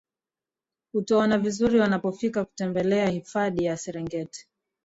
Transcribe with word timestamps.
kutoona 0.91 1.37
vizuri 1.37 1.79
wanapofika 1.79 2.45
kutembelea 2.45 3.09
hifadi 3.09 3.63
ya 3.65 3.77
Serengeti 3.77 4.47